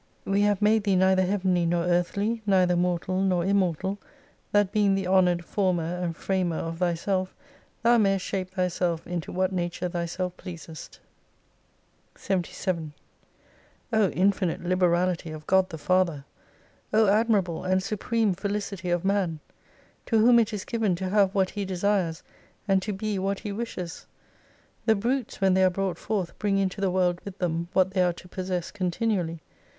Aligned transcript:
We 0.25 0.41
have 0.41 0.63
made 0.63 0.83
thee 0.83 0.95
neither 0.95 1.21
heavenly 1.21 1.67
nor 1.67 1.83
earthly, 1.83 2.41
neither 2.47 2.75
mortal 2.75 3.21
nor 3.21 3.45
immortal, 3.45 3.99
that 4.51 4.71
being 4.71 4.95
the 4.95 5.05
honoured 5.05 5.45
former 5.45 5.83
and 5.97 6.15
framer 6.15 6.55
of 6.55 6.79
thyself, 6.79 7.35
thou 7.83 7.99
mayest 7.99 8.25
shape 8.25 8.49
thyself 8.49 9.05
into 9.05 9.31
what 9.31 9.51
nature 9.53 9.87
thyself 9.89 10.35
pleasest!" 10.37 10.99
297 12.15 12.93
11" 13.91 14.11
0 14.13 14.23
infinite 14.25 14.63
liberality 14.63 15.29
of 15.29 15.45
God 15.45 15.69
the 15.69 15.77
Father! 15.77 16.25
O 16.91 17.05
admirable 17.07 17.63
and 17.63 17.83
supreme 17.83 18.33
Felicity 18.33 18.89
of 18.89 19.05
Man! 19.05 19.39
to 20.07 20.17
whom 20.17 20.39
it 20.39 20.51
is 20.51 20.65
given 20.65 20.95
to 20.95 21.09
have 21.09 21.35
what 21.35 21.51
he 21.51 21.63
desires, 21.63 22.23
and 22.67 22.81
to 22.81 22.91
be 22.91 23.19
what 23.19 23.41
he 23.41 23.51
wishes. 23.51 24.07
The 24.87 24.95
brutes 24.95 25.39
when 25.41 25.53
they 25.53 25.63
arc 25.63 25.73
brought 25.75 25.99
forth 25.99 26.39
bring 26.39 26.57
into 26.57 26.81
the 26.81 26.89
world 26.89 27.21
with 27.23 27.37
them 27.37 27.67
what 27.73 27.91
they 27.91 28.01
are 28.01 28.13
to 28.13 28.27
possess 28.27 28.71
continually. 28.71 29.41